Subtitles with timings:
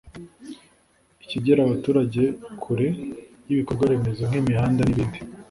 [1.23, 2.23] ikegera abaturage
[2.61, 2.87] kure
[3.47, 5.19] y’ibikorwaremezo nk’imihanda n’ibindi